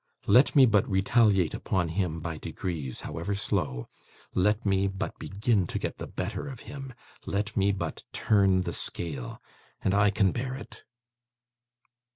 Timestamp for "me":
0.55-0.65, 4.65-4.87, 7.55-7.71